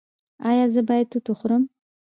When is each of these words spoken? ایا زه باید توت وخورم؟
ایا 0.49 0.65
زه 0.73 0.81
باید 0.87 1.09
توت 1.11 1.25
وخورم؟ 1.29 1.63